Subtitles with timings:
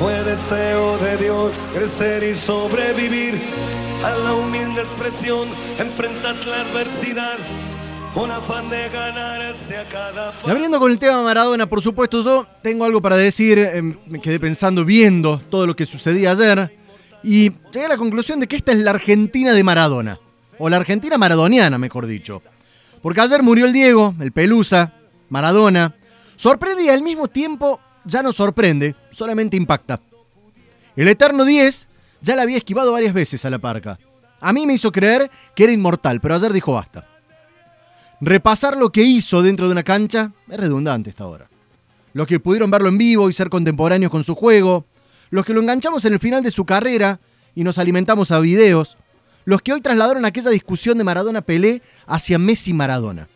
[0.00, 3.34] fue deseo de Dios crecer y sobrevivir
[4.02, 5.46] a la humilde expresión,
[5.78, 7.36] enfrentar la adversidad.
[8.14, 12.44] Con afán de ganarse a cada Y abriendo con el tema Maradona, por supuesto, yo
[12.60, 13.56] tengo algo para decir.
[13.60, 16.76] eh, Me quedé pensando, viendo todo lo que sucedía ayer.
[17.22, 20.18] Y llegué a la conclusión de que esta es la Argentina de Maradona.
[20.58, 22.42] O la Argentina maradoniana, mejor dicho.
[23.00, 24.92] Porque ayer murió el Diego, el Pelusa,
[25.28, 25.94] Maradona.
[26.34, 27.78] Sorprende y al mismo tiempo
[28.10, 30.00] ya no sorprende, solamente impacta.
[30.96, 31.88] El Eterno 10
[32.20, 33.98] ya la había esquivado varias veces a la parca.
[34.40, 37.06] A mí me hizo creer que era inmortal, pero ayer dijo basta.
[38.20, 41.48] Repasar lo que hizo dentro de una cancha es redundante esta hora.
[42.12, 44.84] Los que pudieron verlo en vivo y ser contemporáneos con su juego,
[45.30, 47.20] los que lo enganchamos en el final de su carrera
[47.54, 48.96] y nos alimentamos a videos,
[49.44, 53.28] los que hoy trasladaron aquella discusión de Maradona-Pelé hacia Messi-Maradona.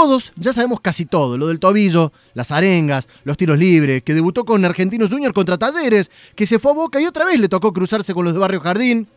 [0.00, 4.46] Todos ya sabemos casi todo, lo del tobillo, las arengas, los tiros libres, que debutó
[4.46, 7.74] con Argentinos Junior contra Talleres, que se fue a Boca y otra vez le tocó
[7.74, 9.08] cruzarse con los de Barrio Jardín,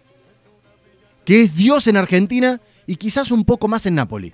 [1.23, 4.33] que es Dios en Argentina y quizás un poco más en Nápoli.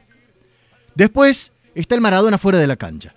[0.96, 3.14] Después está el Maradona fuera de la cancha.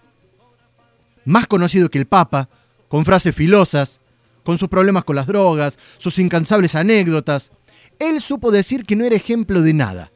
[1.25, 2.51] Más conocido que el Papa,
[2.89, 3.99] con frases filosas,
[4.45, 7.51] con sus problemas con las drogas, sus incansables anécdotas.
[7.99, 10.13] Él supo decir que no era ejemplo de nada.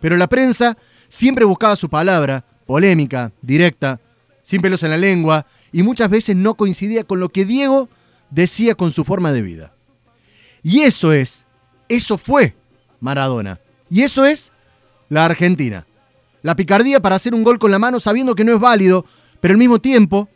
[0.00, 4.00] Pero la prensa siempre buscaba su palabra, polémica, directa,
[4.42, 7.88] sin pelos en la lengua, y muchas veces no coincidía con lo que Diego
[8.30, 9.72] decía con su forma de vida.
[10.62, 11.44] Y eso es,
[11.88, 12.54] eso fue
[13.00, 13.60] Maradona.
[13.90, 14.52] Y eso es
[15.08, 15.86] la Argentina.
[16.42, 19.04] La picardía para hacer un gol con la mano sabiendo que no es válido,
[19.40, 20.28] pero al mismo tiempo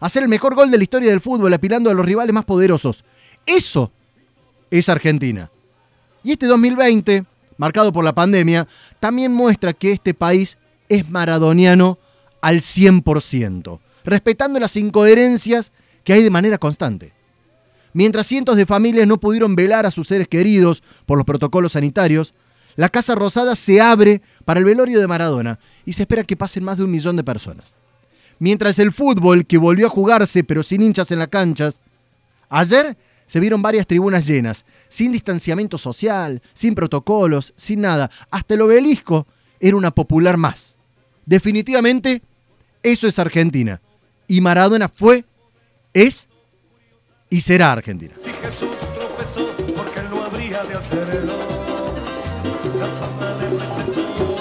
[0.00, 3.04] hacer el mejor gol de la historia del fútbol apilando a los rivales más poderosos.
[3.46, 3.92] Eso
[4.70, 5.50] es Argentina.
[6.24, 7.24] Y este 2020,
[7.62, 8.66] marcado por la pandemia,
[8.98, 11.96] también muestra que este país es maradoniano
[12.40, 15.70] al 100%, respetando las incoherencias
[16.02, 17.12] que hay de manera constante.
[17.92, 22.34] Mientras cientos de familias no pudieron velar a sus seres queridos por los protocolos sanitarios,
[22.74, 26.64] la Casa Rosada se abre para el velorio de Maradona y se espera que pasen
[26.64, 27.74] más de un millón de personas.
[28.40, 31.80] Mientras el fútbol, que volvió a jugarse pero sin hinchas en las canchas,
[32.48, 32.96] ayer
[33.32, 38.10] se vieron varias tribunas llenas, sin distanciamiento social, sin protocolos, sin nada.
[38.30, 39.26] Hasta el obelisco
[39.58, 40.76] era una popular más.
[41.24, 42.20] Definitivamente,
[42.82, 43.80] eso es Argentina.
[44.28, 45.24] Y Maradona fue,
[45.94, 46.28] es
[47.30, 48.12] y será Argentina.
[48.22, 50.74] Si Jesús tropezó, porque él no habría de.
[52.78, 54.31] La fama